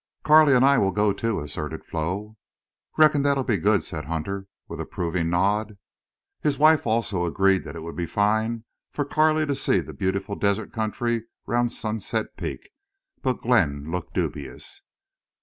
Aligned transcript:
"Carley 0.23 0.55
and 0.55 0.65
I 0.65 0.79
will 0.79 0.89
go 0.89 1.13
too," 1.13 1.39
asserted 1.41 1.85
Flo. 1.85 2.35
"Reckon 2.97 3.21
that'll 3.21 3.43
be 3.43 3.57
good," 3.57 3.83
said 3.83 4.05
Hutter, 4.05 4.47
with 4.67 4.79
approving 4.81 5.29
nod. 5.29 5.77
His 6.41 6.57
wife 6.57 6.87
also 6.87 7.27
agreed 7.27 7.63
that 7.65 7.75
it 7.75 7.83
would 7.83 7.95
be 7.95 8.07
fine 8.07 8.63
for 8.89 9.05
Carley 9.05 9.45
to 9.45 9.53
see 9.53 9.79
the 9.79 9.93
beautiful 9.93 10.33
desert 10.35 10.73
country 10.73 11.25
round 11.45 11.71
Sunset 11.71 12.35
Peak. 12.35 12.71
But 13.21 13.43
Glenn 13.43 13.91
looked 13.91 14.15
dubious. 14.15 14.81